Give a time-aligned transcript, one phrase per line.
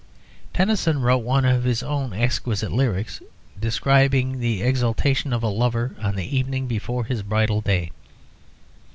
[0.51, 3.21] Tennyson wrote one of his own exquisite lyrics
[3.59, 7.91] describing the exultation of a lover on the evening before his bridal day.